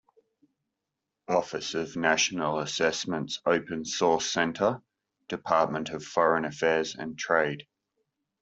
Office 1.27 1.75
of 1.75 1.95
National 1.95 2.57
Assessments 2.57 3.39
Open 3.45 3.85
Source 3.85 4.25
Centre, 4.25 4.81
Department 5.27 5.89
of 5.89 6.03
Foreign 6.03 6.43
Affairs 6.43 6.95
and 6.95 7.19
Trade. 7.19 7.67